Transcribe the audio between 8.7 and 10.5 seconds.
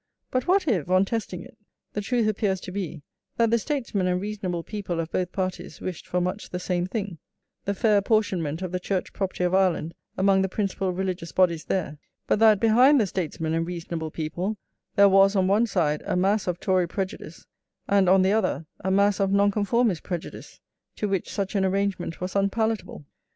the church property of Ireland among the